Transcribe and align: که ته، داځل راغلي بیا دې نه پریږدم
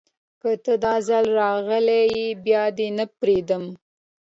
که 0.41 0.51
ته، 0.63 0.73
داځل 0.85 1.25
راغلي 1.41 2.03
بیا 2.45 2.63
دې 2.77 2.87
نه 2.97 3.05
پریږدم 3.19 3.63